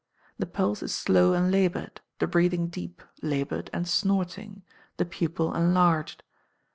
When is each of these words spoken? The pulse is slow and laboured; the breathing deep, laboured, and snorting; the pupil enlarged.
The 0.39 0.47
pulse 0.47 0.81
is 0.81 0.95
slow 0.95 1.33
and 1.33 1.51
laboured; 1.51 2.01
the 2.17 2.25
breathing 2.25 2.69
deep, 2.69 3.03
laboured, 3.21 3.69
and 3.71 3.87
snorting; 3.87 4.63
the 4.97 5.05
pupil 5.05 5.53
enlarged. 5.53 6.23